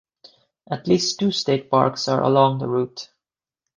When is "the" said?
2.57-2.67